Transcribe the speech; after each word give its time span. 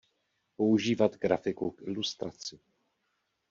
Používat 0.55 1.15
grafiku 1.15 1.71
k 1.71 1.81
ilustraci. 1.81 2.59